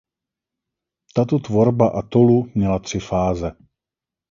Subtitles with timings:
[1.15, 3.51] Tato tvorba atolu měla tři fáze.